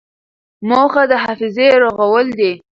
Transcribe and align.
موخه 0.69 1.03
د 1.11 1.13
حافظې 1.23 1.67
رغول 1.83 2.27
دي. 2.39 2.51